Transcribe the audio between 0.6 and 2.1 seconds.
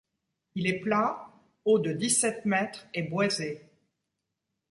est plat, haut de